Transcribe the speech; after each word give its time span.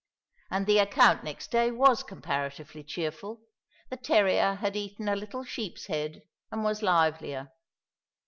And 0.49 0.65
the 0.65 0.79
account 0.79 1.23
next 1.23 1.51
day 1.51 1.69
was 1.69 2.01
comparatively 2.01 2.83
cheerful; 2.83 3.41
the 3.91 3.97
terrier 3.97 4.55
had 4.55 4.75
eaten 4.75 5.07
a 5.07 5.15
little 5.15 5.43
sheep's 5.43 5.85
head 5.85 6.23
and 6.51 6.63
was 6.63 6.81
livelier. 6.81 7.51